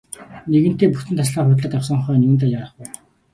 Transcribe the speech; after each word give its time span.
Нэгэнтээ 0.51 0.89
бүтэн 0.93 1.17
тасалгаа 1.19 1.49
худалдаад 1.51 1.77
авсан 1.77 1.99
хойно 2.03 2.27
юундаа 2.29 2.49
яарах 2.57 2.73
вэ. 2.77 2.85